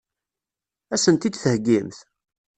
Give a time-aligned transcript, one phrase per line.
[0.93, 1.99] Ad sen-t-id-theggimt?